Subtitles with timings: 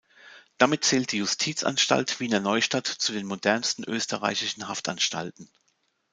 [0.57, 5.47] Damit zählt die Justizanstalt Wiener Neustadt zu den modernsten österreichischen Haftanstalten.